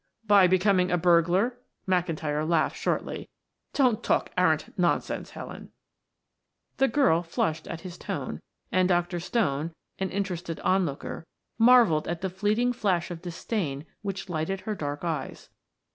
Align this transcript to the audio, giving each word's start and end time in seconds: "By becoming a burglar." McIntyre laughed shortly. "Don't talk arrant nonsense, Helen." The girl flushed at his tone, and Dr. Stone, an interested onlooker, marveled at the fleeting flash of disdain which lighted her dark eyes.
"By 0.25 0.47
becoming 0.47 0.89
a 0.89 0.97
burglar." 0.97 1.59
McIntyre 1.87 2.43
laughed 2.43 2.75
shortly. 2.75 3.29
"Don't 3.71 4.03
talk 4.03 4.31
arrant 4.35 4.73
nonsense, 4.75 5.29
Helen." 5.29 5.69
The 6.77 6.87
girl 6.87 7.21
flushed 7.21 7.67
at 7.67 7.81
his 7.81 7.99
tone, 7.99 8.41
and 8.71 8.89
Dr. 8.89 9.19
Stone, 9.19 9.73
an 9.99 10.09
interested 10.09 10.59
onlooker, 10.61 11.27
marveled 11.59 12.07
at 12.07 12.21
the 12.21 12.31
fleeting 12.31 12.73
flash 12.73 13.11
of 13.11 13.21
disdain 13.21 13.85
which 14.01 14.27
lighted 14.27 14.61
her 14.61 14.73
dark 14.73 15.03
eyes. 15.03 15.49